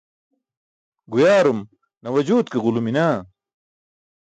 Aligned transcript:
Guyaarum 1.11 1.59
nawajut 2.01 2.47
ke 2.51 2.57
ġulumi 2.63 2.91
naa? 2.95 3.15